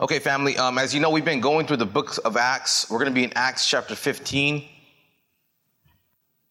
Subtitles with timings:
[0.00, 2.88] Okay, family, um, as you know, we've been going through the books of Acts.
[2.88, 4.64] We're going to be in Acts chapter 15.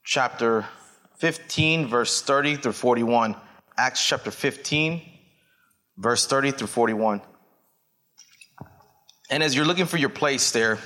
[0.03, 0.65] Chapter
[1.19, 3.37] 15, verse 30 through 41.
[3.77, 5.01] Acts chapter 15,
[5.95, 7.21] verse 30 through 41.
[9.29, 10.77] And as you're looking for your place there,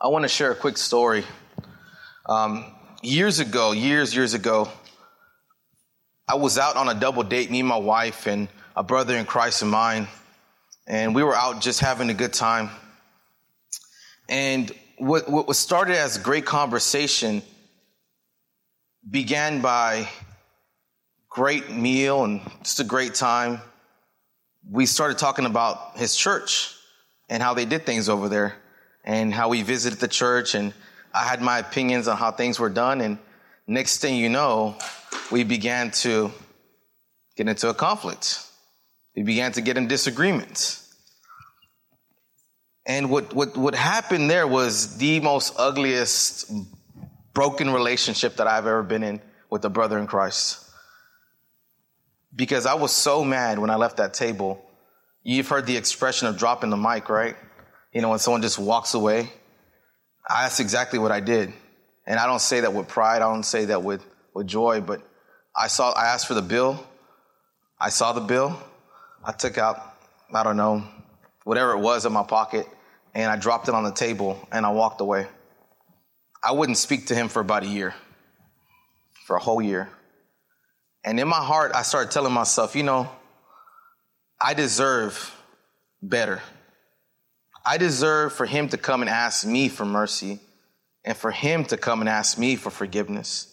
[0.00, 1.22] I want to share a quick story.
[2.26, 2.64] Um,
[3.04, 4.68] years ago, years, years ago,
[6.28, 9.26] I was out on a double date, me and my wife and a brother in
[9.26, 10.08] Christ of mine,
[10.90, 12.68] and we were out just having a good time.
[14.28, 17.42] And what, what was started as a great conversation
[19.08, 20.08] began by
[21.28, 23.60] great meal and just a great time.
[24.68, 26.74] We started talking about his church
[27.28, 28.56] and how they did things over there
[29.04, 30.74] and how we visited the church and
[31.14, 33.16] I had my opinions on how things were done and
[33.68, 34.74] next thing you know,
[35.30, 36.32] we began to
[37.36, 38.44] get into a conflict.
[39.14, 40.79] We began to get in disagreements.
[42.90, 46.52] And what, what, what happened there was the most ugliest
[47.32, 50.68] broken relationship that I've ever been in with a brother in Christ.
[52.34, 54.60] Because I was so mad when I left that table.
[55.22, 57.36] You've heard the expression of dropping the mic, right?
[57.92, 59.30] You know, when someone just walks away.
[60.28, 61.52] That's exactly what I did.
[62.08, 63.22] And I don't say that with pride.
[63.22, 64.04] I don't say that with,
[64.34, 65.00] with joy, but
[65.54, 66.84] I saw, I asked for the bill.
[67.78, 68.60] I saw the bill.
[69.24, 69.80] I took out,
[70.34, 70.82] I don't know,
[71.44, 72.66] whatever it was in my pocket
[73.14, 75.26] and I dropped it on the table and I walked away.
[76.42, 77.94] I wouldn't speak to him for about a year,
[79.26, 79.88] for a whole year.
[81.04, 83.10] And in my heart, I started telling myself, you know,
[84.40, 85.34] I deserve
[86.02, 86.40] better.
[87.64, 90.40] I deserve for him to come and ask me for mercy
[91.04, 93.46] and for him to come and ask me for forgiveness.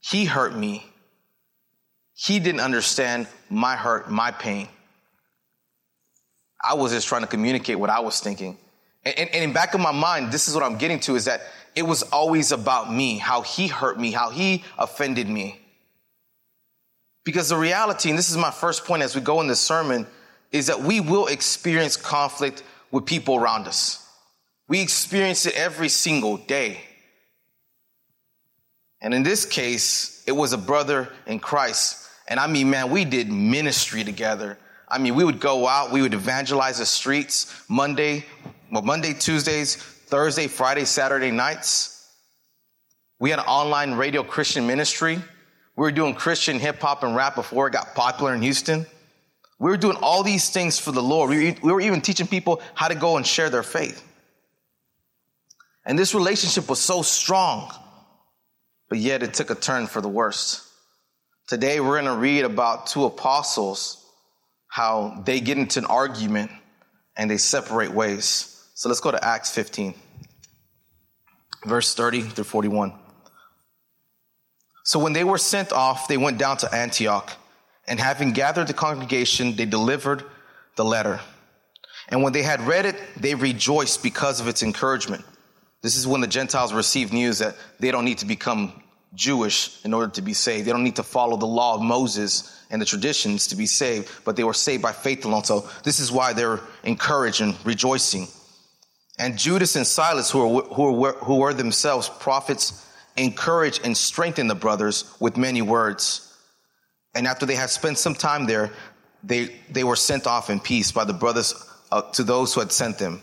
[0.00, 0.84] He hurt me.
[2.14, 4.68] He didn't understand my hurt, my pain.
[6.62, 8.56] I was just trying to communicate what I was thinking.
[9.04, 11.24] And, and, and in back of my mind, this is what I'm getting to is
[11.24, 11.42] that
[11.74, 15.60] it was always about me, how he hurt me, how he offended me.
[17.24, 20.06] Because the reality, and this is my first point as we go in this sermon,
[20.50, 24.06] is that we will experience conflict with people around us.
[24.68, 26.80] We experience it every single day.
[29.00, 32.08] And in this case, it was a brother in Christ.
[32.28, 34.58] And I mean, man, we did ministry together.
[34.92, 38.26] I mean, we would go out, we would evangelize the streets Monday,
[38.70, 42.10] well, Monday, Tuesdays, Thursday, Friday, Saturday nights.
[43.18, 45.16] We had an online radio Christian ministry.
[45.16, 45.22] We
[45.82, 48.84] were doing Christian hip hop and rap before it got popular in Houston.
[49.58, 51.30] We were doing all these things for the Lord.
[51.30, 54.06] We were even teaching people how to go and share their faith.
[55.86, 57.72] And this relationship was so strong,
[58.90, 60.68] but yet it took a turn for the worst.
[61.48, 64.01] Today we're going to read about two apostles
[64.72, 66.50] how they get into an argument
[67.14, 68.66] and they separate ways.
[68.72, 69.92] So let's go to Acts 15,
[71.66, 72.94] verse 30 through 41.
[74.84, 77.30] So when they were sent off, they went down to Antioch,
[77.86, 80.24] and having gathered the congregation, they delivered
[80.76, 81.20] the letter.
[82.08, 85.22] And when they had read it, they rejoiced because of its encouragement.
[85.82, 88.82] This is when the Gentiles received news that they don't need to become
[89.14, 90.66] Jewish in order to be saved.
[90.66, 94.10] They don't need to follow the law of Moses and the traditions to be saved,
[94.24, 95.44] but they were saved by faith alone.
[95.44, 98.26] So this is why they're encouraged and rejoicing.
[99.18, 104.48] And Judas and Silas, who were, who were, who were themselves prophets, encouraged and strengthened
[104.48, 106.34] the brothers with many words.
[107.14, 108.72] And after they had spent some time there,
[109.22, 111.54] they, they were sent off in peace by the brothers
[111.92, 113.22] uh, to those who had sent them.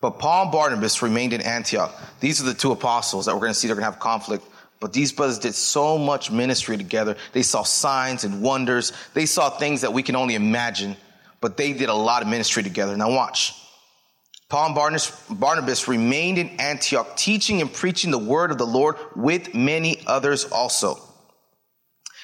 [0.00, 1.94] But Paul and Barnabas remained in Antioch.
[2.20, 4.44] These are the two apostles that we're going to see they're going to have conflict
[4.82, 7.16] but these brothers did so much ministry together.
[7.32, 8.92] They saw signs and wonders.
[9.14, 10.96] They saw things that we can only imagine,
[11.40, 12.96] but they did a lot of ministry together.
[12.96, 13.54] Now watch.
[14.48, 19.54] Paul and Barnabas remained in Antioch, teaching and preaching the word of the Lord with
[19.54, 20.98] many others also.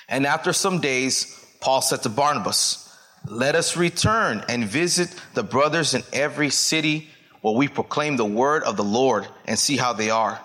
[0.08, 2.92] And after some days, Paul said to Barnabas,
[3.24, 7.08] Let us return and visit the brothers in every city
[7.40, 10.40] where we proclaim the word of the Lord and see how they are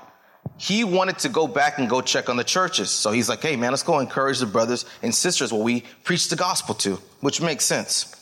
[0.58, 2.90] he wanted to go back and go check on the churches.
[2.90, 6.30] So he's like, hey, man, let's go encourage the brothers and sisters where we preach
[6.30, 8.16] the gospel to, which makes sense.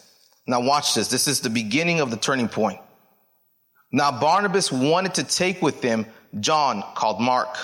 [0.47, 1.09] Now, watch this.
[1.09, 2.79] This is the beginning of the turning point.
[3.91, 6.05] Now, Barnabas wanted to take with them
[6.39, 7.57] John, called Mark.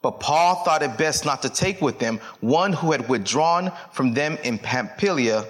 [0.00, 4.14] But Paul thought it best not to take with them one who had withdrawn from
[4.14, 5.46] them in Pamphylia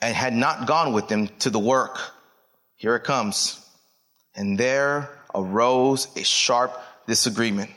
[0.00, 1.98] and had not gone with them to the work.
[2.76, 3.64] Here it comes.
[4.34, 7.70] And there arose a sharp disagreement.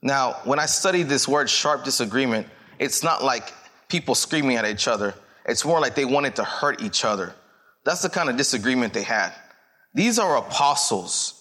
[0.00, 2.46] Now, when I study this word sharp disagreement,
[2.78, 3.52] it's not like
[3.88, 5.14] people screaming at each other.
[5.44, 7.34] It's more like they wanted to hurt each other.
[7.84, 9.32] That's the kind of disagreement they had.
[9.94, 11.34] These are apostles.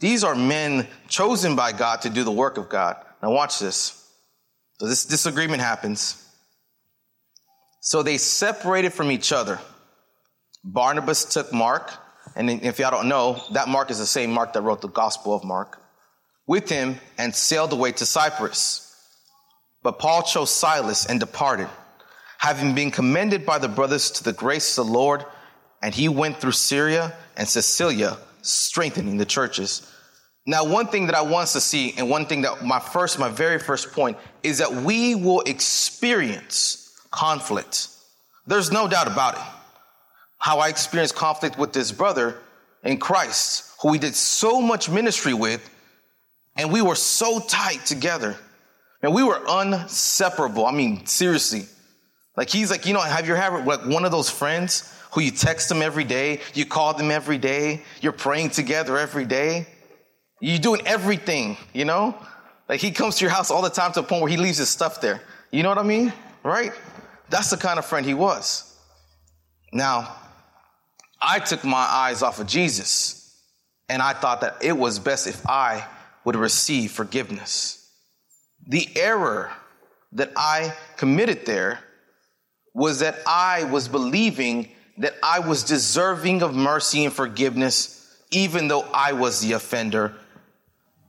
[0.00, 2.96] These are men chosen by God to do the work of God.
[3.22, 3.94] Now watch this.
[4.78, 6.24] So this disagreement happens.
[7.80, 9.58] So they separated from each other.
[10.64, 11.92] Barnabas took Mark,
[12.36, 15.34] and if y'all don't know, that Mark is the same Mark that wrote the Gospel
[15.34, 15.80] of Mark,
[16.48, 18.84] with him and sailed away to Cyprus.
[19.84, 21.68] But Paul chose Silas and departed,
[22.38, 25.24] having been commended by the brothers to the grace of the Lord,
[25.80, 29.88] and he went through Syria and Cilicia, strengthening the churches.
[30.46, 33.18] Now, one thing that I want us to see, and one thing that my first,
[33.18, 37.88] my very first point, is that we will experience conflict.
[38.46, 39.42] There's no doubt about it.
[40.38, 42.38] How I experienced conflict with this brother
[42.82, 45.68] in Christ, who we did so much ministry with,
[46.58, 48.36] and we were so tight together.
[49.00, 50.66] And we were inseparable.
[50.66, 51.66] I mean, seriously.
[52.36, 55.30] Like he's like, you know, have you ever like one of those friends who you
[55.30, 59.66] text them every day, you call them every day, you're praying together every day,
[60.40, 62.14] you're doing everything, you know?
[62.68, 64.58] Like he comes to your house all the time to a point where he leaves
[64.58, 65.22] his stuff there.
[65.50, 66.12] You know what I mean?
[66.42, 66.72] Right?
[67.30, 68.76] That's the kind of friend he was.
[69.72, 70.14] Now,
[71.20, 73.36] I took my eyes off of Jesus
[73.88, 75.86] and I thought that it was best if I
[76.28, 77.90] would receive forgiveness.
[78.66, 79.50] The error
[80.12, 81.80] that I committed there
[82.74, 88.82] was that I was believing that I was deserving of mercy and forgiveness, even though
[88.92, 90.16] I was the offender.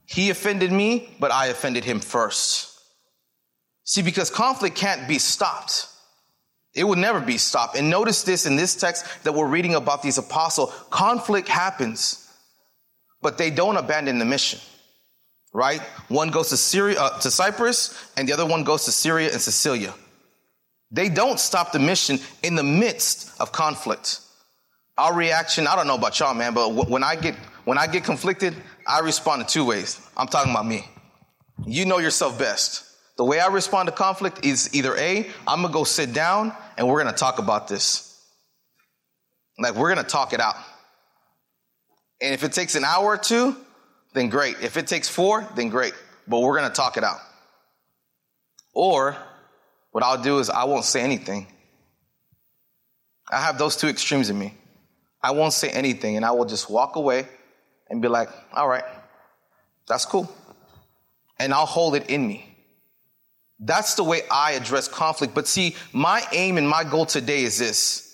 [0.06, 2.80] He offended me, but I offended him first.
[3.84, 5.86] See, because conflict can't be stopped.
[6.72, 7.76] It will never be stopped.
[7.76, 12.26] And notice this in this text that we're reading about these apostles conflict happens,
[13.20, 14.60] but they don't abandon the mission
[15.52, 15.80] right?
[16.08, 19.40] One goes to Syria, uh, to Cyprus, and the other one goes to Syria and
[19.40, 19.94] Cilicia.
[20.90, 24.20] They don't stop the mission in the midst of conflict.
[24.98, 28.04] Our reaction, I don't know about y'all, man, but when I get when I get
[28.04, 28.54] conflicted,
[28.86, 30.00] I respond in two ways.
[30.16, 30.84] I'm talking about me.
[31.66, 32.84] You know yourself best.
[33.16, 36.88] The way I respond to conflict is either A, I'm gonna go sit down and
[36.88, 38.18] we're gonna talk about this.
[39.58, 40.56] Like we're gonna talk it out.
[42.20, 43.56] And if it takes an hour or two,
[44.12, 44.56] then great.
[44.60, 45.94] If it takes four, then great.
[46.26, 47.18] But we're going to talk it out.
[48.72, 49.16] Or
[49.92, 51.46] what I'll do is I won't say anything.
[53.30, 54.54] I have those two extremes in me.
[55.22, 57.28] I won't say anything and I will just walk away
[57.88, 58.84] and be like, all right,
[59.86, 60.32] that's cool.
[61.38, 62.46] And I'll hold it in me.
[63.58, 65.34] That's the way I address conflict.
[65.34, 68.06] But see, my aim and my goal today is this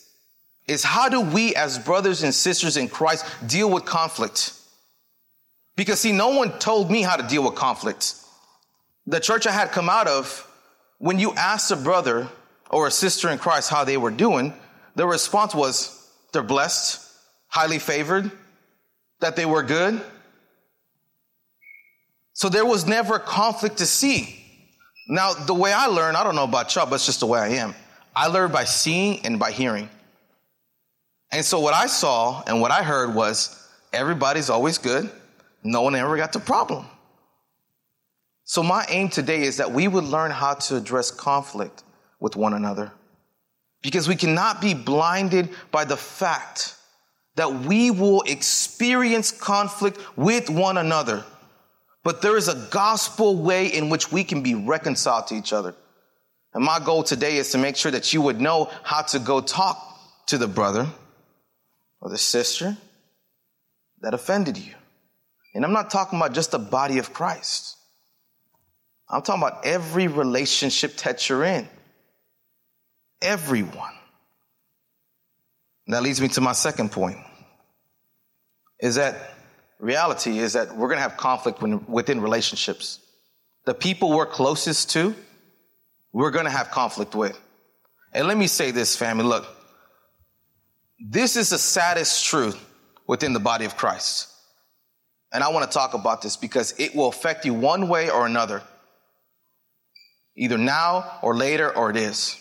[0.67, 4.53] is how do we as brothers and sisters in Christ deal with conflict?
[5.77, 8.15] Because see, no one told me how to deal with conflict.
[9.07, 10.43] The church I had come out of,
[10.99, 12.29] when you asked a brother
[12.71, 14.55] or a sister in Christ how they were doing,
[14.97, 17.07] the response was they're blessed,
[17.49, 18.31] highly favored,
[19.21, 20.01] that they were good.
[22.33, 24.43] So there was never conflict to see.
[25.09, 27.39] Now, the way I learn, I don't know about y'all, but it's just the way
[27.39, 27.75] I am.
[28.15, 29.89] I learn by seeing and by hearing.
[31.31, 33.63] And so what I saw and what I heard was
[33.93, 35.11] everybody's always good
[35.67, 36.87] no one ever got the problem.
[38.45, 41.83] So, my aim today is that we would learn how to address conflict
[42.21, 42.93] with one another.
[43.83, 46.77] Because we cannot be blinded by the fact
[47.35, 51.25] that we will experience conflict with one another.
[52.03, 55.75] But there is a gospel way in which we can be reconciled to each other.
[56.55, 59.41] And my goal today is to make sure that you would know how to go
[59.41, 59.77] talk
[60.29, 60.87] to the brother
[62.01, 62.77] or the sister
[64.01, 64.75] that offended you.
[65.57, 67.79] And I'm not talking about just the body of Christ.
[69.09, 71.67] I'm talking about every relationship that you're in.
[73.23, 73.95] Everyone.
[75.87, 77.17] that leads me to my second point.
[78.81, 79.17] Is that
[79.79, 83.01] reality is that we're going to have conflict within relationships.
[83.65, 85.15] The people we're closest to,
[86.13, 87.41] we're going to have conflict with.
[88.13, 89.25] And let me say this, family.
[89.25, 89.47] Look,
[91.01, 92.63] this is the saddest truth
[93.07, 94.35] within the body of Christ.
[95.33, 98.27] And I want to talk about this because it will affect you one way or
[98.27, 98.63] another.
[100.37, 102.37] Either now or later, or it is.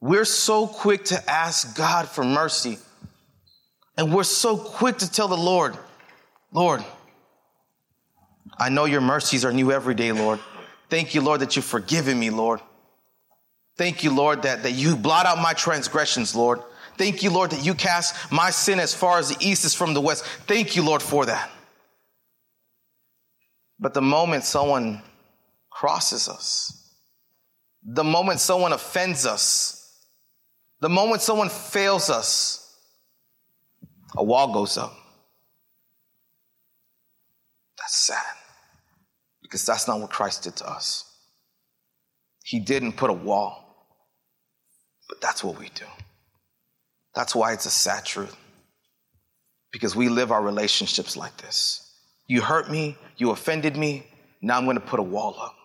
[0.00, 2.78] We're so quick to ask God for mercy.
[3.96, 5.76] And we're so quick to tell the Lord,
[6.52, 6.84] Lord,
[8.58, 10.40] I know your mercies are new every day, Lord.
[10.88, 12.60] Thank you, Lord, that you've forgiven me, Lord.
[13.76, 16.60] Thank you, Lord, that, that you blot out my transgressions, Lord.
[16.96, 19.94] Thank you, Lord, that you cast my sin as far as the east is from
[19.94, 20.24] the west.
[20.46, 21.50] Thank you, Lord, for that.
[23.78, 25.02] But the moment someone
[25.70, 26.94] crosses us,
[27.82, 29.76] the moment someone offends us,
[30.80, 32.74] The moment someone fails us,
[34.16, 34.94] a wall goes up.
[37.78, 38.36] That's sad
[39.42, 41.04] because that's not what Christ did to us.
[42.44, 43.86] He didn't put a wall,
[45.08, 45.84] but that's what we do.
[47.14, 48.36] That's why it's a sad truth
[49.72, 51.92] because we live our relationships like this.
[52.26, 54.06] You hurt me, you offended me,
[54.40, 55.56] now I'm going to put a wall up.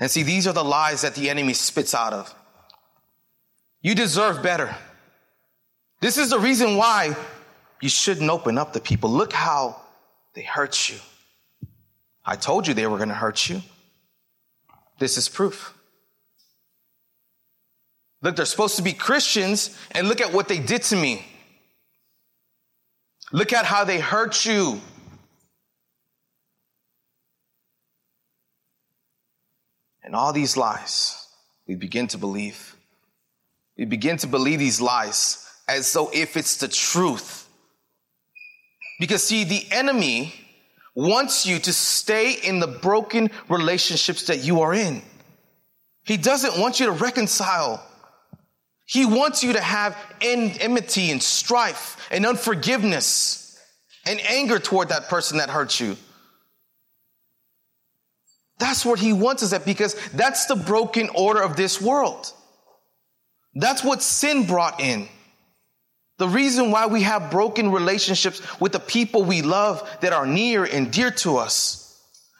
[0.00, 2.32] And see, these are the lies that the enemy spits out of.
[3.82, 4.74] You deserve better.
[6.00, 7.16] This is the reason why
[7.80, 9.10] you shouldn't open up to people.
[9.10, 9.80] Look how
[10.34, 10.98] they hurt you.
[12.24, 13.62] I told you they were going to hurt you.
[14.98, 15.74] This is proof.
[18.22, 21.24] Look, they're supposed to be Christians, and look at what they did to me.
[23.32, 24.80] Look at how they hurt you.
[30.02, 31.26] And all these lies,
[31.66, 32.74] we begin to believe.
[33.76, 37.46] We begin to believe these lies as though if it's the truth.
[38.98, 40.34] Because see, the enemy
[40.94, 45.02] wants you to stay in the broken relationships that you are in.
[46.04, 47.84] He doesn't want you to reconcile.
[48.88, 53.60] He wants you to have enmity and strife and unforgiveness
[54.06, 55.96] and anger toward that person that hurt you.
[58.58, 62.32] That's what he wants us at because that's the broken order of this world.
[63.54, 65.06] That's what sin brought in.
[66.16, 70.64] The reason why we have broken relationships with the people we love that are near
[70.64, 71.87] and dear to us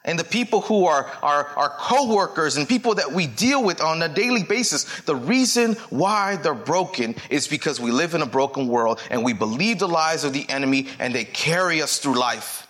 [0.09, 4.01] and the people who are our, our co-workers and people that we deal with on
[4.01, 8.69] a daily basis the reason why they're broken is because we live in a broken
[8.69, 12.67] world and we believe the lies of the enemy and they carry us through life.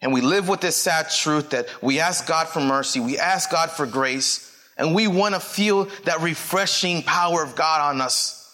[0.00, 3.48] And we live with this sad truth that we ask god for mercy we ask
[3.48, 8.52] god for grace and we want to feel that refreshing power of god on us.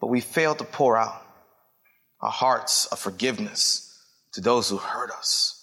[0.00, 1.22] But we fail to pour out
[2.22, 3.89] our hearts of forgiveness
[4.32, 5.56] to those who hurt us.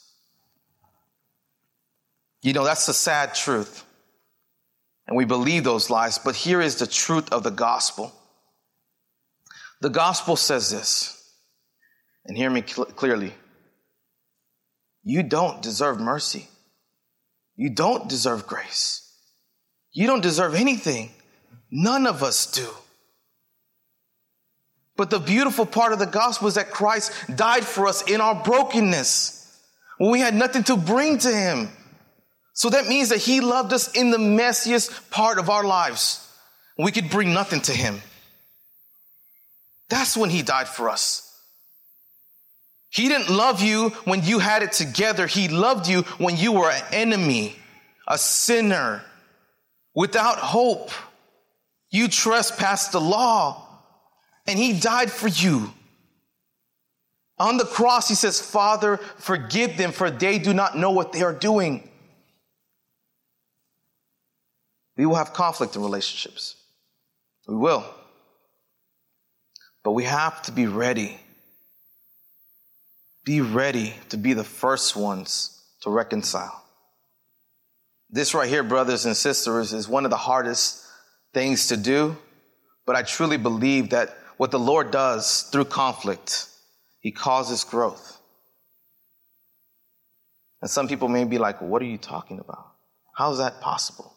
[2.41, 3.83] You know, that's the sad truth.
[5.07, 8.13] And we believe those lies, but here is the truth of the gospel.
[9.79, 11.31] The gospel says this,
[12.25, 13.33] and hear me cl- clearly.
[15.03, 16.47] You don't deserve mercy.
[17.55, 19.03] You don't deserve grace.
[19.93, 21.12] You don't deserve anything.
[21.71, 22.67] None of us do.
[24.98, 28.36] But the beautiful part of the gospel is that Christ died for us in our
[28.44, 29.62] brokenness
[30.00, 31.70] when we had nothing to bring to him.
[32.54, 36.27] So that means that he loved us in the messiest part of our lives.
[36.77, 38.01] We could bring nothing to him.
[39.89, 41.24] That's when he died for us.
[42.89, 45.27] He didn't love you when you had it together.
[45.27, 47.56] He loved you when you were an enemy,
[48.08, 49.04] a sinner,
[49.94, 50.89] without hope.
[51.92, 53.66] You trespassed the law
[54.48, 55.74] and he died for you.
[57.39, 61.22] On the cross, he says, Father, forgive them, for they do not know what they
[61.22, 61.88] are doing.
[64.96, 66.56] We will have conflict in relationships.
[67.48, 67.86] We will.
[69.84, 71.20] But we have to be ready.
[73.24, 76.63] Be ready to be the first ones to reconcile.
[78.10, 80.84] This right here, brothers and sisters, is one of the hardest
[81.34, 82.18] things to do,
[82.86, 86.48] but I truly believe that what the Lord does through conflict,
[87.00, 88.20] He causes growth.
[90.62, 92.65] And some people may be like, What are you talking about?
[93.15, 94.13] How is that possible?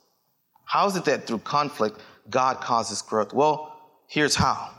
[0.64, 3.32] How is it that through conflict, God causes growth?
[3.32, 3.76] Well,
[4.08, 4.70] here's how.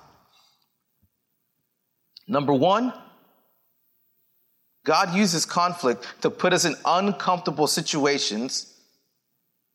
[2.27, 2.93] Number one,
[4.86, 8.71] God uses conflict to put us in uncomfortable situations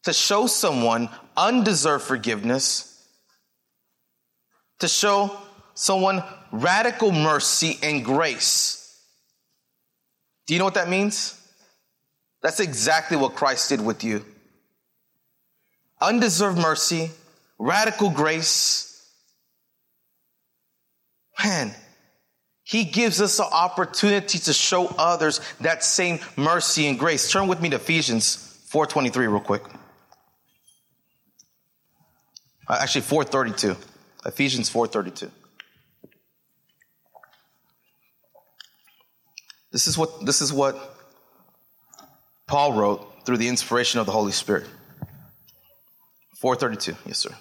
[0.06, 3.08] to show someone undeserved forgiveness,
[4.78, 5.36] to show
[5.76, 8.82] someone radical mercy and grace.
[10.46, 11.40] Do you know what that means?
[12.42, 14.24] That's exactly what Christ did with you.
[16.00, 17.10] Undeserved mercy,
[17.58, 18.84] radical grace.
[21.42, 21.72] Man,
[22.64, 27.30] he gives us an opportunity to show others that same mercy and grace.
[27.30, 29.62] Turn with me to Ephesians 4:23 real quick.
[32.68, 33.76] Uh, actually 432.
[34.24, 35.30] Ephesians 4:32.
[39.76, 40.96] This is what, this is what
[42.46, 44.64] Paul wrote through the inspiration of the Holy Spirit.
[46.38, 47.36] 432, yes, sir.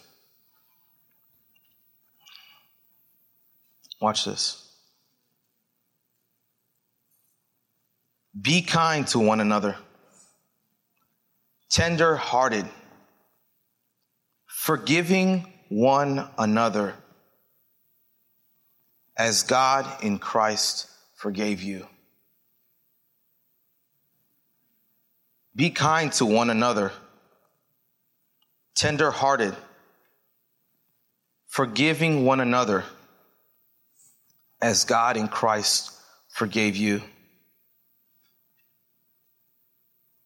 [4.02, 4.70] Watch this.
[8.42, 9.78] Be kind to one another,
[11.70, 12.66] tender hearted,
[14.46, 16.96] forgiving one another
[19.18, 21.88] as God in Christ forgave you.
[25.56, 26.92] Be kind to one another,
[28.76, 29.56] tender hearted,
[31.48, 32.84] forgiving one another
[34.62, 35.94] as God in Christ
[36.28, 37.02] forgave you.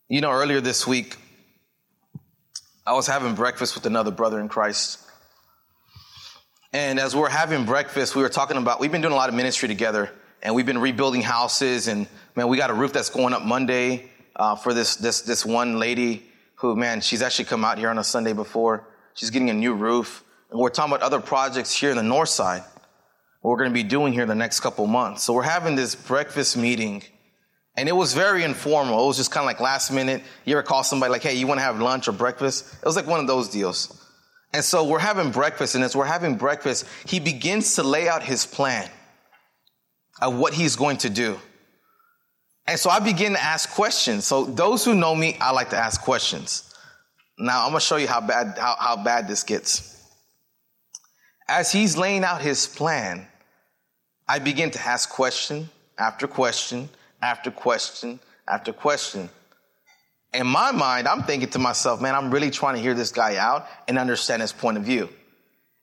[0.08, 1.18] You know, earlier this week,
[2.88, 5.00] I was having breakfast with another brother in Christ.
[6.74, 9.30] And as we are having breakfast, we were talking about, we've been doing a lot
[9.30, 10.10] of ministry together
[10.42, 11.88] and we've been rebuilding houses.
[11.88, 14.09] And man, we got a roof that's going up Monday
[14.40, 16.24] uh, for this, this, this one lady
[16.56, 18.88] who, man, she's actually come out here on a Sunday before.
[19.14, 20.24] She's getting a new roof.
[20.50, 22.64] And we're talking about other projects here in the north side,
[23.42, 25.24] what we're going to be doing here in the next couple months.
[25.24, 27.04] So we're having this breakfast meeting.
[27.78, 29.04] And it was very informal.
[29.04, 30.24] It was just kind of like last minute.
[30.46, 32.74] You ever call somebody like, hey, you want to have lunch or breakfast?
[32.74, 33.96] It was like one of those deals.
[34.52, 38.24] And so we're having breakfast, and as we're having breakfast, he begins to lay out
[38.24, 38.90] his plan
[40.20, 41.40] of what he's going to do.
[42.70, 44.28] And so I begin to ask questions.
[44.28, 46.72] So those who know me, I like to ask questions.
[47.40, 50.00] Now I'm gonna show you how bad how, how bad this gets.
[51.48, 53.26] As he's laying out his plan,
[54.28, 56.90] I begin to ask question after question
[57.24, 59.32] after question after question.
[60.36, 63.38] In my mind, I'm thinking to myself, man, I'm really trying to hear this guy
[63.38, 65.10] out and understand his point of view.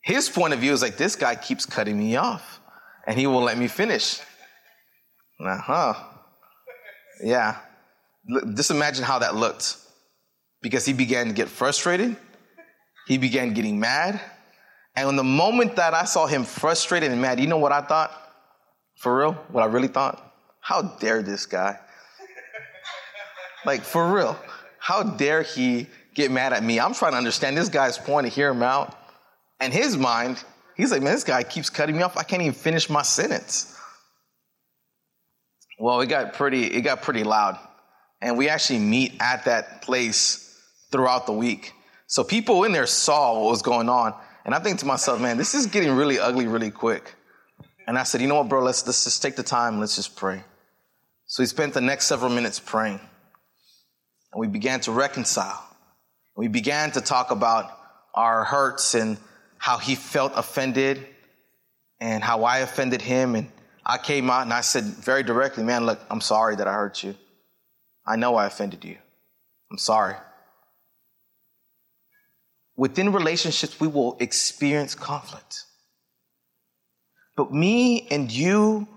[0.03, 2.61] His point of view is like, this guy keeps cutting me off
[3.09, 4.21] and he won't let me finish.
[5.41, 5.95] Uh huh.
[7.23, 7.57] Yeah.
[8.55, 9.77] Just imagine how that looked.
[10.63, 12.17] Because he began to get frustrated,
[13.07, 14.21] he began getting mad.
[14.97, 17.83] And in the moment that I saw him frustrated and mad, you know what I
[17.83, 18.11] thought?
[18.97, 19.33] For real?
[19.51, 20.35] What I really thought?
[20.61, 21.79] How dare this guy?
[23.65, 24.39] Like, for real.
[24.79, 26.81] How dare he get mad at me?
[26.81, 28.97] I'm trying to understand this guy's point to hear him out.
[29.61, 30.43] And his mind,
[30.77, 32.17] he's like, man, this guy keeps cutting me off.
[32.17, 33.76] I can't even finish my sentence.
[35.79, 37.59] Well, it got pretty, it got pretty loud.
[38.21, 40.59] And we actually meet at that place
[40.91, 41.73] throughout the week.
[42.07, 44.15] So people in there saw what was going on.
[44.45, 47.15] And I think to myself, man, this is getting really ugly really quick.
[47.87, 50.17] And I said, you know what, bro, let's, let's just take the time, let's just
[50.17, 50.43] pray.
[51.27, 53.01] So we spent the next several minutes praying
[54.33, 55.63] and we began to reconcile.
[56.37, 57.71] We began to talk about
[58.15, 59.19] our hurts and
[59.59, 61.05] how he felt offended
[62.01, 63.35] and how I offended him.
[63.35, 63.51] And
[63.87, 67.05] I came out and I said very directly, man, look, I'm sorry that I hurt
[67.05, 67.15] you.
[68.05, 68.97] I know I offended you.
[69.71, 70.17] I'm sorry.
[72.77, 75.65] Within relationships, we will experience conflict.
[77.37, 78.89] But me and you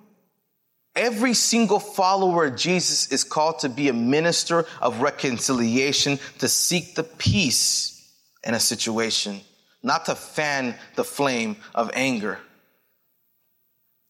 [0.95, 6.95] Every single follower of Jesus is called to be a minister of reconciliation, to seek
[6.95, 8.11] the peace
[8.43, 9.39] in a situation,
[9.81, 12.39] not to fan the flame of anger,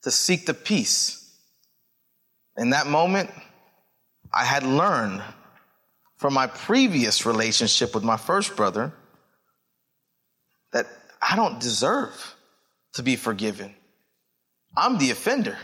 [0.03, 1.35] to seek the peace.
[2.57, 3.29] In that moment,
[4.33, 5.21] I had learned
[6.17, 8.91] from my previous relationship with my first brother
[10.73, 10.85] that
[11.21, 12.35] I don't deserve
[12.93, 13.73] to be forgiven.
[14.75, 15.57] I'm the offender.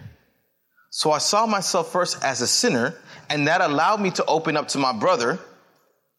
[0.89, 2.95] So I saw myself first as a sinner,
[3.29, 5.39] and that allowed me to open up to my brother,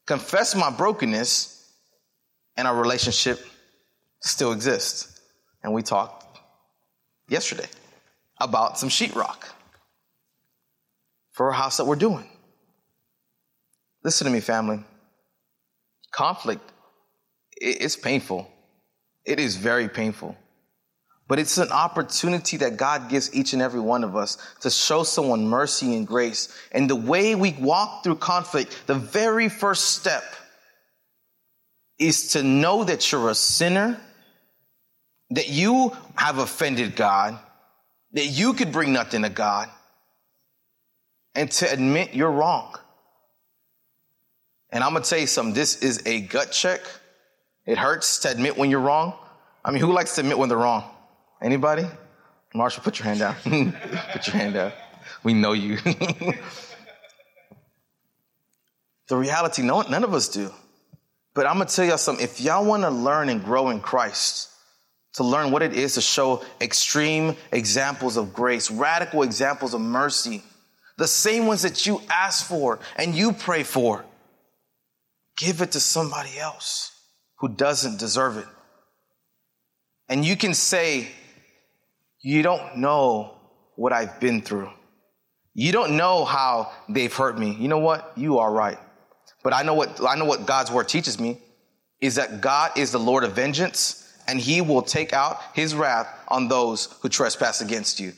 [0.07, 1.73] confess my brokenness,
[2.57, 3.41] and our relationship
[4.21, 5.21] still exists.
[5.63, 6.39] And we talked
[7.29, 7.67] yesterday
[8.41, 9.45] about some sheetrock
[11.33, 12.29] for a house that we're doing.
[14.05, 14.83] Listen to me, family.
[16.13, 16.73] Conflict,
[17.57, 18.51] it's painful.
[19.25, 20.37] It is very painful.
[21.29, 25.03] But it's an opportunity that God gives each and every one of us to show
[25.03, 26.57] someone mercy and grace.
[26.71, 30.23] And the way we walk through conflict, the very first step
[31.99, 34.01] is to know that you're a sinner,
[35.31, 37.39] that you have offended God,
[38.17, 39.69] that you could bring nothing to God,
[41.35, 42.75] and to admit you're wrong.
[44.71, 46.81] And I'm gonna tell you something, this is a gut check.
[47.67, 49.13] It hurts to admit when you're wrong.
[49.63, 50.85] I mean, who likes to admit when they're wrong?
[51.43, 51.85] Anybody?
[52.55, 53.35] Marshall, put your hand down.
[54.13, 54.73] put your hand down.
[55.23, 55.77] We know you.
[59.09, 60.51] the reality, no, none of us do.
[61.35, 62.25] But I'm gonna tell y'all something.
[62.25, 64.49] If y'all wanna learn and grow in Christ,
[65.17, 70.43] to learn what it is to show extreme examples of grace, radical examples of mercy,
[70.99, 74.05] the same ones that you ask for and you pray for,
[75.37, 76.93] give it to somebody else
[77.39, 78.47] who doesn't deserve it.
[80.09, 81.09] And you can say,
[82.21, 83.39] you don't know
[83.75, 84.71] what I've been through.
[85.55, 87.53] You don't know how they've hurt me.
[87.59, 88.13] You know what?
[88.17, 88.79] You are right.
[89.43, 91.41] But I know what I know what God's word teaches me.
[92.01, 96.09] is that God is the Lord of vengeance and he will take out his wrath
[96.29, 98.13] on those who trespass against you.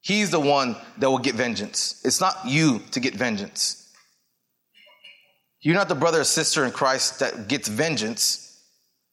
[0.00, 2.00] He's the one that will get vengeance.
[2.04, 3.92] It's not you to get vengeance.
[5.60, 8.62] You're not the brother or sister in Christ that gets vengeance.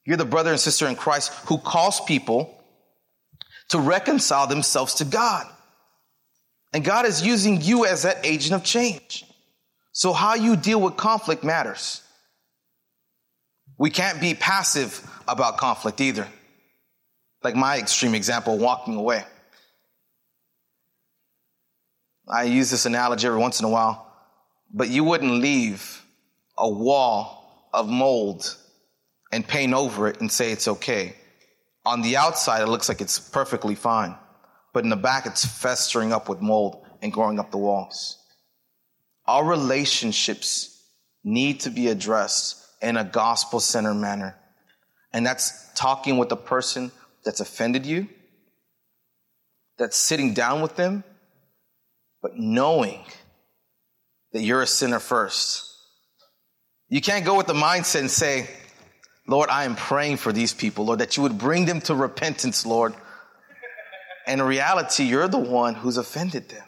[0.04, 2.62] You're the brother and sister in Christ who calls people
[3.70, 5.46] to reconcile themselves to God.
[6.72, 9.24] And God is using you as that agent of change.
[9.90, 12.03] So, how you deal with conflict matters.
[13.76, 16.28] We can't be passive about conflict either.
[17.42, 19.24] Like my extreme example, walking away.
[22.28, 24.10] I use this analogy every once in a while,
[24.72, 26.02] but you wouldn't leave
[26.56, 28.56] a wall of mold
[29.32, 31.16] and paint over it and say it's okay.
[31.84, 34.16] On the outside, it looks like it's perfectly fine,
[34.72, 38.18] but in the back, it's festering up with mold and growing up the walls.
[39.26, 40.82] Our relationships
[41.24, 44.36] need to be addressed in a gospel centered manner.
[45.12, 46.92] And that's talking with the person
[47.24, 48.08] that's offended you,
[49.78, 51.04] that's sitting down with them,
[52.20, 53.04] but knowing
[54.32, 55.70] that you're a sinner first.
[56.88, 58.48] You can't go with the mindset and say,
[59.26, 62.66] Lord, I am praying for these people, Lord, that you would bring them to repentance,
[62.66, 62.94] Lord.
[64.26, 66.64] And in reality, you're the one who's offended them.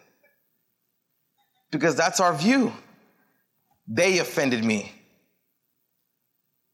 [1.70, 2.72] Because that's our view.
[3.88, 4.92] They offended me.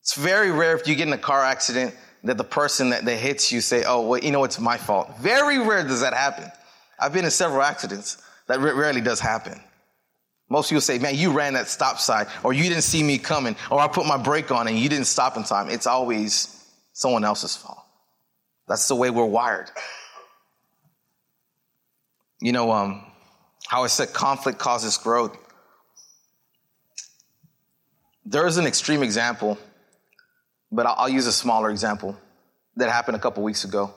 [0.03, 3.17] It's very rare if you get in a car accident that the person that, that
[3.17, 5.17] hits you say, oh, well, you know, it's my fault.
[5.19, 6.51] Very rare does that happen.
[6.99, 8.23] I've been in several accidents.
[8.49, 9.61] That rarely does happen.
[10.49, 13.57] Most people say, man, you ran that stop sign, or you didn't see me coming,
[13.71, 15.71] or I put my brake on and you didn't stop in time.
[15.71, 17.79] It's always someone else's fault.
[18.69, 19.71] That's the way we're wired.
[22.41, 23.05] You know, um,
[23.69, 25.37] how I said conflict causes growth.
[28.25, 29.59] There's an extreme example
[30.73, 32.17] but I'll, use a smaller example
[32.77, 33.93] that happened a couple weeks ago.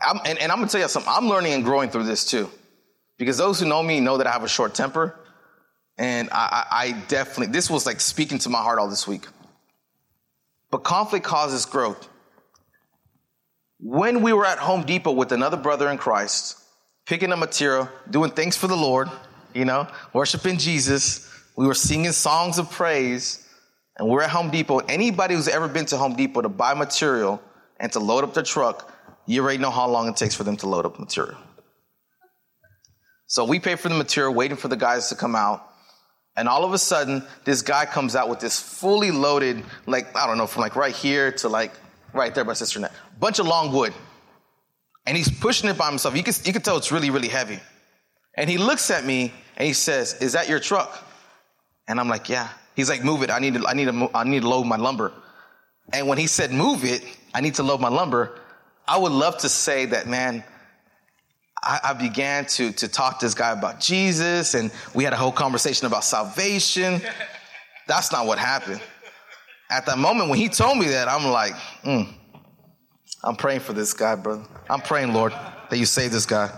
[0.00, 2.50] I'm, and, and I'm gonna tell you something, I'm learning and growing through this too.
[3.18, 5.14] Because those who know me know that I have a short temper.
[5.98, 9.26] And I, I, I definitely, this was like speaking to my heart all this week.
[10.70, 12.08] But conflict causes growth.
[13.80, 16.56] When we were at Home Depot with another brother in Christ,
[17.06, 19.08] picking up material, doing things for the Lord,
[19.52, 23.47] you know, worshiping Jesus, we were singing songs of praise
[23.98, 24.78] and we're at Home Depot.
[24.78, 27.42] Anybody who's ever been to Home Depot to buy material
[27.80, 28.92] and to load up their truck,
[29.26, 31.36] you already know how long it takes for them to load up material.
[33.26, 35.64] So we pay for the material, waiting for the guys to come out.
[36.36, 40.26] And all of a sudden, this guy comes out with this fully loaded, like, I
[40.26, 41.72] don't know, from like right here to like
[42.14, 43.92] right there by Sister Net, bunch of long wood.
[45.04, 46.16] And he's pushing it by himself.
[46.16, 47.58] You can, you can tell it's really, really heavy.
[48.34, 51.04] And he looks at me and he says, Is that your truck?
[51.88, 52.48] And I'm like, Yeah.
[52.78, 53.30] He's like, move it.
[53.32, 55.12] I need to, I need to, I need to load my lumber.
[55.92, 57.02] And when he said, move it,
[57.34, 58.38] I need to load my lumber.
[58.86, 60.44] I would love to say that, man,
[61.60, 65.16] I, I began to, to talk to this guy about Jesus and we had a
[65.16, 67.02] whole conversation about salvation.
[67.88, 68.80] That's not what happened.
[69.68, 72.08] At that moment when he told me that, I'm like, mm,
[73.24, 74.44] I'm praying for this guy, brother.
[74.70, 76.56] I'm praying, Lord, that you save this guy.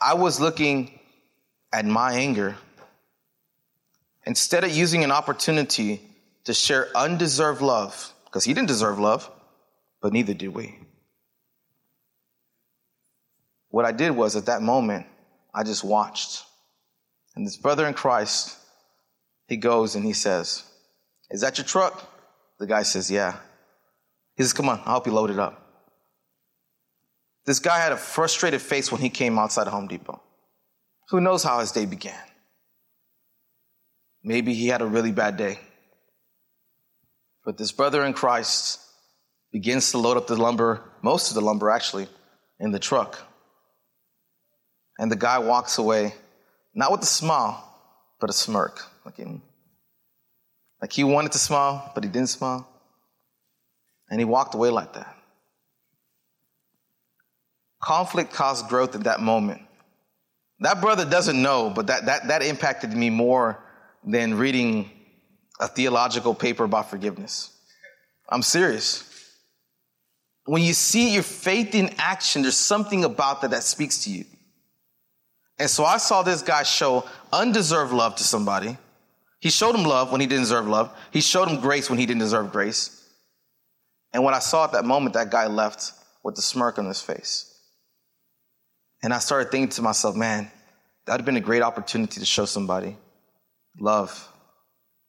[0.00, 0.98] I was looking
[1.72, 2.56] at my anger
[4.24, 6.00] Instead of using an opportunity
[6.44, 9.28] to share undeserved love, because he didn't deserve love,
[10.00, 10.78] but neither did we.
[13.70, 15.06] What I did was at that moment,
[15.54, 16.44] I just watched.
[17.34, 18.56] And this brother in Christ,
[19.48, 20.64] he goes and he says,
[21.30, 22.08] Is that your truck?
[22.58, 23.36] The guy says, Yeah.
[24.36, 25.58] He says, Come on, I'll help you load it up.
[27.44, 30.22] This guy had a frustrated face when he came outside of Home Depot.
[31.08, 32.22] Who knows how his day began?
[34.24, 35.58] Maybe he had a really bad day.
[37.44, 38.80] But this brother in Christ
[39.50, 42.06] begins to load up the lumber, most of the lumber actually,
[42.60, 43.18] in the truck.
[44.98, 46.14] And the guy walks away,
[46.74, 47.68] not with a smile,
[48.20, 48.80] but a smirk.
[49.04, 49.18] Like,
[50.80, 52.68] like he wanted to smile, but he didn't smile.
[54.08, 55.16] And he walked away like that.
[57.82, 59.62] Conflict caused growth at that moment.
[60.60, 63.58] That brother doesn't know, but that, that, that impacted me more
[64.04, 64.90] than reading
[65.60, 67.56] a theological paper about forgiveness.
[68.28, 69.08] I'm serious.
[70.44, 74.24] When you see your faith in action, there's something about that that speaks to you.
[75.58, 78.76] And so I saw this guy show undeserved love to somebody.
[79.38, 80.96] He showed him love when he didn't deserve love.
[81.12, 83.08] He showed him grace when he didn't deserve grace.
[84.12, 85.92] And when I saw at that moment, that guy left
[86.24, 87.48] with a smirk on his face.
[89.02, 90.50] And I started thinking to myself, man,
[91.06, 92.96] that would have been a great opportunity to show somebody
[93.78, 94.28] love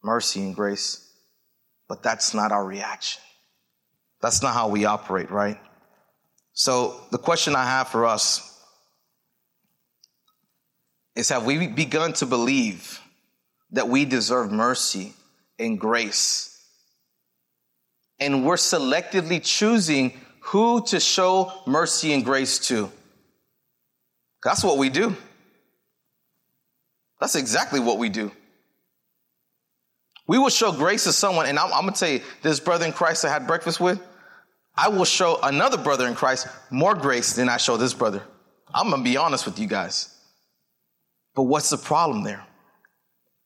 [0.03, 1.11] mercy and grace,
[1.87, 3.21] but that's not our reaction.
[4.21, 5.59] That's not how we operate, right?
[6.53, 8.49] So the question I have for us
[11.15, 12.99] is have we begun to believe
[13.71, 15.13] that we deserve mercy
[15.59, 16.49] and grace?
[18.19, 22.91] And we're selectively choosing who to show mercy and grace to.
[24.43, 25.15] That's what we do.
[27.19, 28.31] That's exactly what we do.
[30.27, 32.85] We will show grace to someone, and I'm, I'm going to tell you, this brother
[32.85, 34.01] in Christ I had breakfast with,
[34.75, 38.23] I will show another brother in Christ more grace than I show this brother.
[38.73, 40.09] I'm going to be honest with you guys.
[41.35, 42.43] But what's the problem there?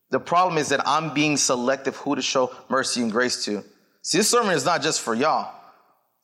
[0.09, 3.63] The problem is that I'm being selective who to show mercy and grace to.
[4.03, 5.53] See, this sermon is not just for y'all.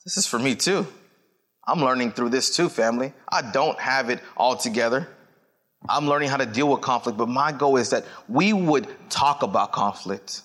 [0.05, 0.87] This is for me too.
[1.67, 3.13] I'm learning through this too, family.
[3.29, 5.07] I don't have it all together.
[5.89, 9.43] I'm learning how to deal with conflict, but my goal is that we would talk
[9.43, 10.41] about conflict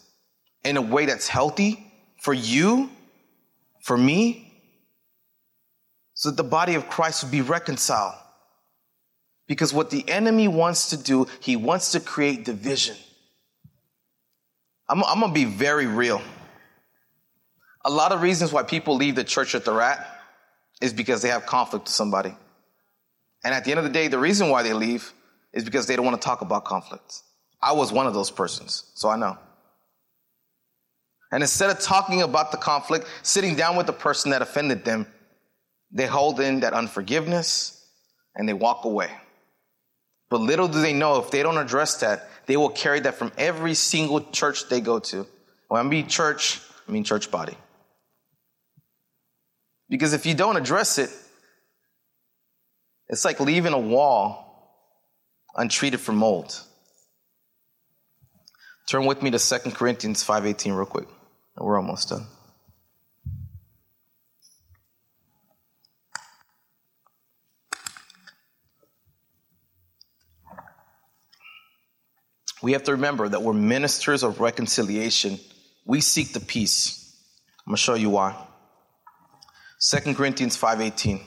[0.64, 1.84] in a way that's healthy
[2.20, 2.90] for you,
[3.82, 4.52] for me,
[6.14, 8.14] so that the body of Christ would be reconciled.
[9.46, 12.96] Because what the enemy wants to do, he wants to create division.
[14.88, 16.20] I'm, I'm going to be very real.
[17.84, 20.06] A lot of reasons why people leave the church that they're at
[20.80, 22.34] is because they have conflict with somebody.
[23.44, 25.12] And at the end of the day, the reason why they leave
[25.52, 27.22] is because they don't want to talk about conflict.
[27.60, 29.36] I was one of those persons, so I know.
[31.30, 35.06] And instead of talking about the conflict, sitting down with the person that offended them,
[35.90, 37.86] they hold in that unforgiveness
[38.34, 39.10] and they walk away.
[40.30, 43.32] But little do they know if they don't address that, they will carry that from
[43.36, 45.26] every single church they go to.
[45.68, 47.56] When I mean church, I mean church body.
[49.88, 51.10] Because if you don't address it,
[53.08, 54.47] it's like leaving a wall
[55.58, 56.62] untreated for mold.
[58.86, 61.08] Turn with me to 2 Corinthians 5:18 real quick.
[61.56, 62.26] We're almost done.
[72.62, 75.38] We have to remember that we're ministers of reconciliation.
[75.84, 77.14] We seek the peace.
[77.60, 78.34] I'm going to show you why.
[79.80, 81.20] 2 Corinthians 5:18.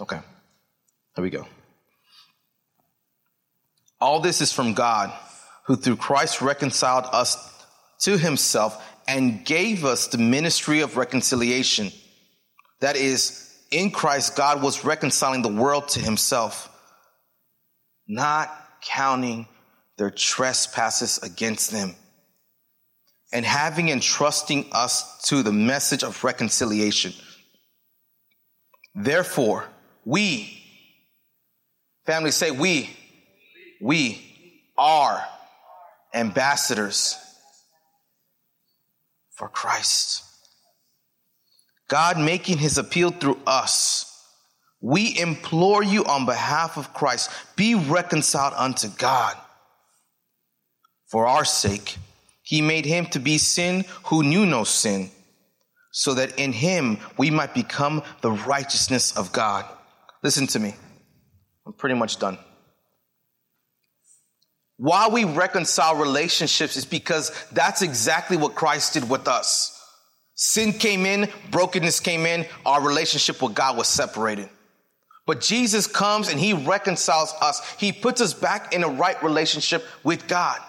[0.00, 0.20] Okay.
[1.14, 1.46] There we go.
[4.00, 5.12] All this is from God,
[5.64, 7.36] who through Christ reconciled us
[8.00, 11.90] to himself and gave us the ministry of reconciliation.
[12.80, 16.68] That is, in Christ, God was reconciling the world to himself,
[18.06, 18.50] not
[18.82, 19.48] counting
[19.96, 21.94] their trespasses against them,
[23.32, 27.12] and having entrusting us to the message of reconciliation.
[28.94, 29.64] Therefore,
[30.04, 30.62] we,
[32.04, 32.95] family say we,
[33.80, 35.24] we are
[36.14, 37.16] ambassadors
[39.34, 40.24] for Christ.
[41.88, 44.02] God making his appeal through us.
[44.80, 49.36] We implore you on behalf of Christ, be reconciled unto God.
[51.08, 51.96] For our sake,
[52.42, 55.10] he made him to be sin who knew no sin,
[55.92, 59.64] so that in him we might become the righteousness of God.
[60.22, 60.74] Listen to me.
[61.66, 62.38] I'm pretty much done.
[64.78, 69.72] Why we reconcile relationships is because that's exactly what Christ did with us.
[70.34, 74.50] Sin came in, brokenness came in, our relationship with God was separated.
[75.26, 77.60] But Jesus comes and he reconciles us.
[77.78, 80.60] He puts us back in a right relationship with God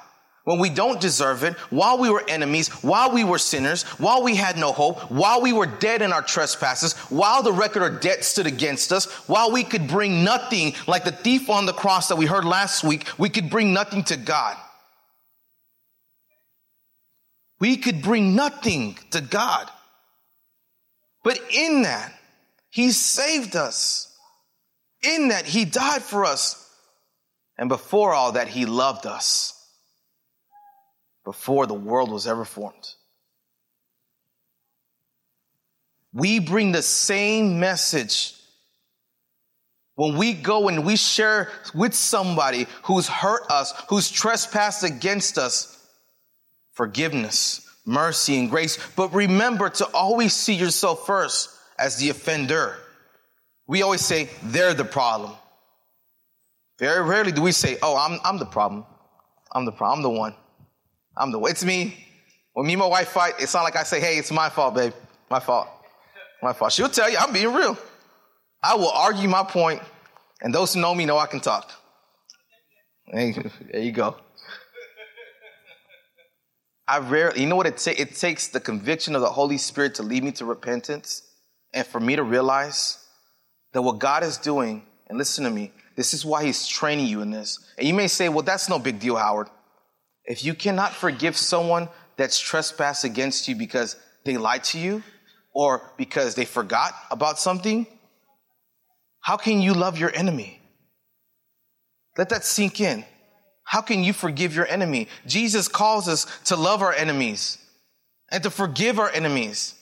[0.48, 4.34] when we don't deserve it, while we were enemies, while we were sinners, while we
[4.34, 8.24] had no hope, while we were dead in our trespasses, while the record of debt
[8.24, 12.16] stood against us, while we could bring nothing, like the thief on the cross that
[12.16, 14.56] we heard last week, we could bring nothing to God.
[17.60, 19.70] We could bring nothing to God.
[21.26, 22.14] But in that,
[22.70, 24.18] He saved us.
[25.04, 26.74] In that, He died for us.
[27.58, 29.56] And before all that, He loved us
[31.28, 32.96] before the world was ever formed.
[36.14, 38.34] We bring the same message
[39.96, 45.86] when we go and we share with somebody who's hurt us, who's trespassed against us,
[46.72, 48.80] forgiveness, mercy, and grace.
[48.96, 52.78] But remember to always see yourself first as the offender.
[53.68, 55.34] We always say they're the problem.
[56.80, 58.86] Very rarely do we say, oh, I'm, I'm the problem.
[59.52, 59.98] I'm the problem.
[59.98, 60.34] I'm the one.
[61.18, 62.06] I'm the, it's me.
[62.54, 64.76] When me and my wife fight, it's not like I say, hey, it's my fault,
[64.76, 64.94] babe.
[65.30, 65.68] My fault.
[66.42, 66.72] My fault.
[66.72, 67.78] She'll tell you, I'm being real.
[68.64, 69.82] I will argue my point,
[70.42, 71.72] and those who know me know I can talk.
[73.14, 74.18] There you go.
[76.88, 78.00] I rarely, you know what it takes?
[78.00, 81.22] It takes the conviction of the Holy Spirit to lead me to repentance
[81.74, 82.98] and for me to realize
[83.74, 87.22] that what God is doing, and listen to me, this is why He's training you
[87.22, 87.60] in this.
[87.78, 89.50] And you may say, well, that's no big deal, Howard.
[90.28, 91.88] If you cannot forgive someone
[92.18, 95.02] that's trespassed against you because they lied to you
[95.54, 97.88] or because they forgot about something,
[99.22, 100.60] how can you love your enemy?
[102.18, 103.06] Let that sink in.
[103.64, 105.08] How can you forgive your enemy?
[105.26, 107.58] Jesus calls us to love our enemies
[108.30, 109.76] and to forgive our enemies.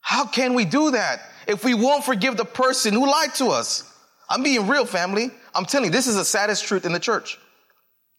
[0.00, 3.90] How can we do that if we won't forgive the person who lied to us?
[4.28, 5.30] I'm being real, family.
[5.54, 7.38] I'm telling you, this is the saddest truth in the church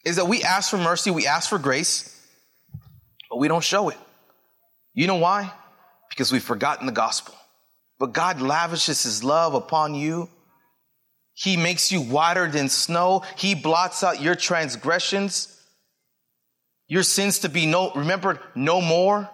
[0.05, 2.09] is that we ask for mercy, we ask for grace,
[3.29, 3.97] but we don't show it.
[4.93, 5.51] You know why?
[6.09, 7.33] Because we've forgotten the gospel.
[7.99, 10.29] But God lavishes his love upon you
[11.33, 13.23] he makes you whiter than snow.
[13.37, 15.59] He blots out your transgressions,
[16.87, 19.29] your sins to be no, remembered no more.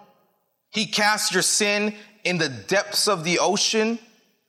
[0.70, 3.98] He casts your sin in the depths of the ocean.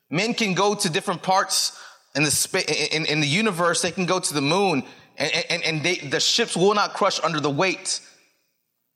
[0.09, 1.77] Men can go to different parts
[2.15, 3.81] in the, in, in the universe.
[3.81, 4.83] They can go to the moon
[5.17, 7.99] and, and, and they, the ships will not crush under the weight.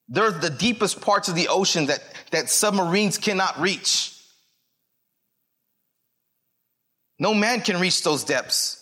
[0.07, 4.11] They're the deepest parts of the ocean that, that submarines cannot reach.
[7.17, 8.81] No man can reach those depths.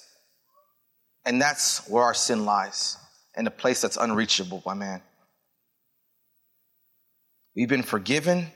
[1.26, 2.98] And that's where our sin lies,
[3.38, 5.02] in a place that's unreachable by man.
[7.56, 8.48] We've been forgiven,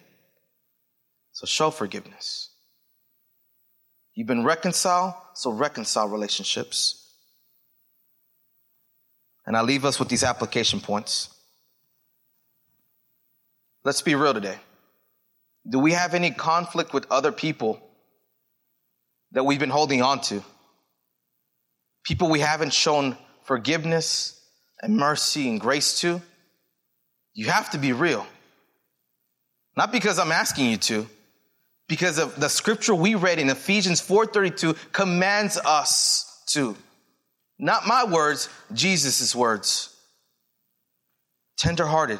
[1.31, 2.49] so show forgiveness.
[4.15, 7.13] You've been reconciled, so reconcile relationships.
[9.45, 11.29] And I leave us with these application points.
[13.83, 14.57] Let's be real today.
[15.69, 17.81] Do we have any conflict with other people
[19.31, 20.43] that we've been holding on to.
[22.03, 24.41] People we haven't shown forgiveness
[24.81, 26.21] and mercy and grace to.
[27.33, 28.25] You have to be real.
[29.75, 31.07] Not because I'm asking you to,
[31.87, 36.75] because of the scripture we read in Ephesians 4:32 commands us to.
[37.57, 39.95] Not my words, Jesus' words.
[41.57, 42.19] Tenderhearted,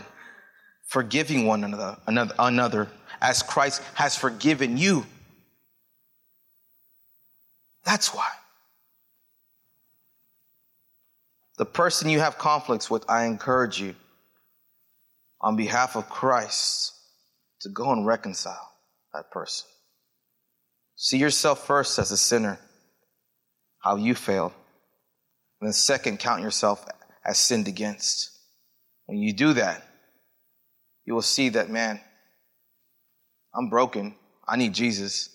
[0.88, 5.06] forgiving one another, another, another as Christ has forgiven you.
[7.84, 8.30] That's why.
[11.58, 13.95] The person you have conflicts with, I encourage you
[15.41, 16.93] on behalf of Christ
[17.62, 18.77] to go and reconcile
[19.17, 19.67] that person.
[20.95, 22.60] See yourself first as a sinner,
[23.80, 24.53] how you failed.
[25.60, 26.86] And then, second, count yourself
[27.25, 28.32] as sinned against.
[29.08, 29.84] When you do that,
[31.06, 31.99] you will see that, man,
[33.56, 34.15] I'm broken.
[34.47, 35.30] I need Jesus.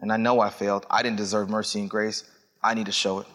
[0.00, 0.86] And I know I failed.
[0.90, 2.24] I didn't deserve mercy and grace.
[2.62, 3.26] I need to show it.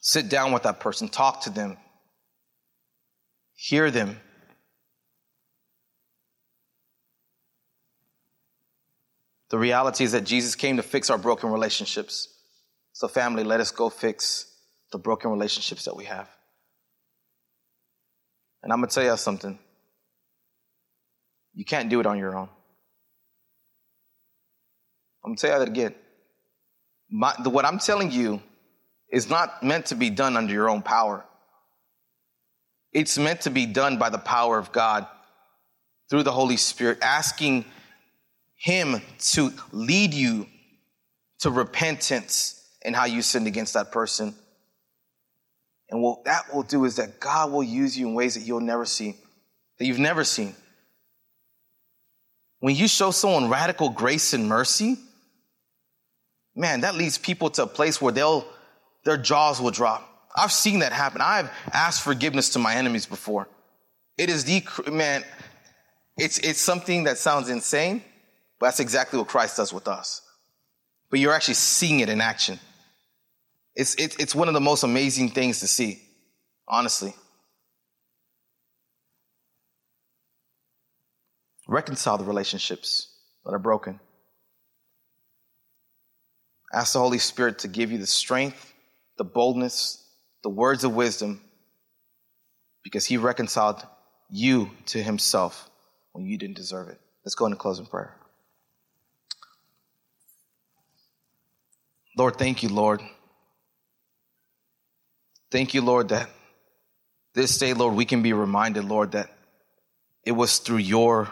[0.00, 1.76] Sit down with that person, talk to them,
[3.54, 4.18] hear them.
[9.50, 12.28] The reality is that Jesus came to fix our broken relationships.
[12.92, 14.52] So, family, let us go fix
[14.92, 16.28] the broken relationships that we have.
[18.62, 19.58] And I'm going to tell you something.
[21.54, 22.48] You can't do it on your own.
[25.24, 25.94] I'm gonna tell you that again.
[27.10, 28.40] My, the, what I'm telling you
[29.10, 31.24] is not meant to be done under your own power.
[32.92, 35.06] It's meant to be done by the power of God
[36.08, 37.64] through the Holy Spirit, asking
[38.58, 40.46] Him to lead you
[41.40, 44.34] to repentance and how you sinned against that person.
[45.90, 48.60] And what that will do is that God will use you in ways that you'll
[48.60, 49.16] never see,
[49.78, 50.54] that you've never seen.
[52.60, 54.98] When you show someone radical grace and mercy,
[56.54, 58.44] man, that leads people to a place where they'll,
[59.04, 60.04] their jaws will drop.
[60.36, 61.20] I've seen that happen.
[61.20, 63.48] I've asked forgiveness to my enemies before.
[64.18, 65.24] It is the, man,
[66.16, 68.02] it's, it's something that sounds insane,
[68.58, 70.22] but that's exactly what Christ does with us.
[71.10, 72.58] But you're actually seeing it in action.
[73.74, 76.02] It's, it's, it's one of the most amazing things to see,
[76.66, 77.14] honestly.
[81.68, 84.00] Reconcile the relationships that are broken.
[86.72, 88.74] Ask the Holy Spirit to give you the strength,
[89.16, 90.04] the boldness,
[90.42, 91.40] the words of wisdom,
[92.82, 93.86] because He reconciled
[94.30, 95.70] you to Himself
[96.12, 96.98] when you didn't deserve it.
[97.24, 98.14] Let's go into closing prayer.
[102.18, 103.00] Lord, thank you, Lord.
[105.52, 106.28] Thank you, Lord, that
[107.32, 109.30] this day, Lord, we can be reminded, Lord, that
[110.24, 111.30] it was through your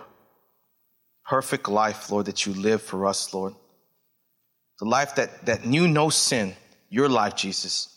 [1.29, 3.55] perfect life, Lord, that you lived for us, Lord.
[4.79, 6.55] The life that, that knew no sin,
[6.89, 7.93] your life, Jesus.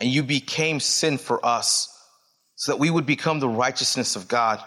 [0.00, 1.88] And you became sin for us
[2.56, 4.60] so that we would become the righteousness of God.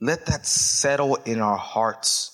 [0.00, 2.33] Let that settle in our hearts.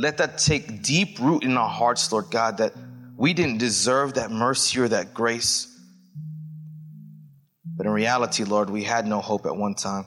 [0.00, 2.72] Let that take deep root in our hearts, Lord God, that
[3.18, 5.66] we didn't deserve that mercy or that grace.
[7.76, 10.06] But in reality, Lord, we had no hope at one time.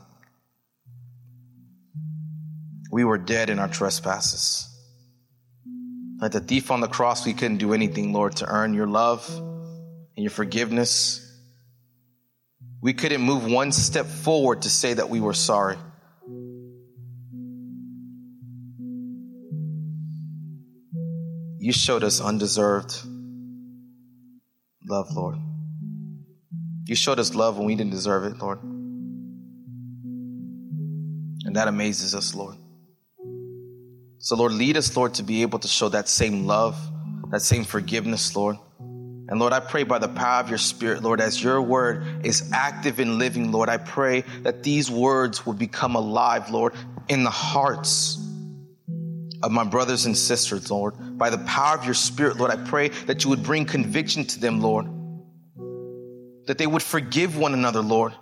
[2.92, 4.68] We were dead in our trespasses.
[6.20, 9.30] Like the thief on the cross, we couldn't do anything, Lord, to earn your love
[9.30, 11.20] and your forgiveness.
[12.82, 15.78] We couldn't move one step forward to say that we were sorry.
[21.64, 22.94] You showed us undeserved
[24.86, 25.38] love, Lord.
[26.84, 28.62] You showed us love when we didn't deserve it, Lord.
[31.46, 32.58] And that amazes us, Lord.
[34.18, 36.78] So, Lord, lead us, Lord, to be able to show that same love,
[37.32, 38.58] that same forgiveness, Lord.
[38.80, 42.52] And Lord, I pray by the power of your Spirit, Lord, as your word is
[42.52, 46.74] active and living, Lord, I pray that these words will become alive, Lord,
[47.08, 48.23] in the hearts
[49.44, 51.18] of my brothers and sisters, Lord.
[51.18, 54.40] By the power of your Spirit, Lord, I pray that you would bring conviction to
[54.40, 54.88] them, Lord.
[56.48, 58.14] That they would forgive one another, Lord.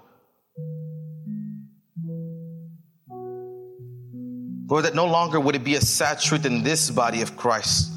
[4.67, 7.91] Lord, that no longer would it be a sad truth in this body of Christ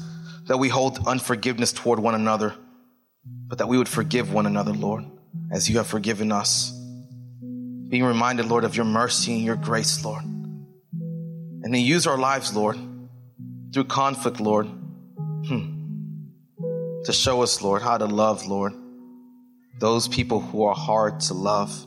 [0.45, 2.53] that we hold unforgiveness toward one another,
[3.47, 5.03] but that we would forgive one another, Lord,
[5.51, 6.71] as you have forgiven us.
[7.87, 10.23] Being reminded, Lord, of your mercy and your grace, Lord.
[10.23, 12.77] And then use our lives, Lord,
[13.75, 16.29] through conflict, Lord, hmm,
[17.03, 18.71] to show us, Lord, how to love, Lord,
[19.81, 21.85] those people who are hard to love.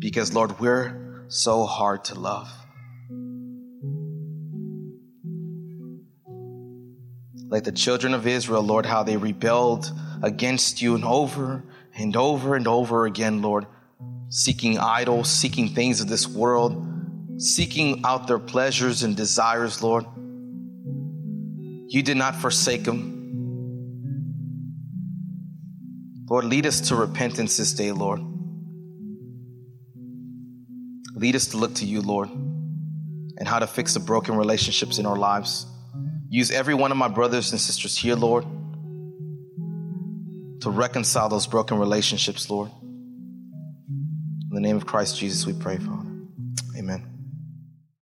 [0.00, 2.50] Because, Lord, we're so hard to love.
[7.48, 9.88] Like the children of Israel, Lord, how they rebelled
[10.24, 11.62] against you and over
[11.94, 13.66] and over and over again, Lord,
[14.30, 16.84] seeking idols, seeking things of this world,
[17.36, 20.06] seeking out their pleasures and desires, Lord.
[21.90, 23.16] You did not forsake them.
[26.30, 28.20] Lord, lead us to repentance this day, Lord.
[31.16, 35.06] Lead us to look to you, Lord, and how to fix the broken relationships in
[35.06, 35.66] our lives.
[36.28, 38.44] Use every one of my brothers and sisters here, Lord,
[40.60, 42.70] to reconcile those broken relationships, Lord.
[43.88, 46.08] In the name of Christ Jesus, we pray, Father.
[46.78, 47.19] Amen.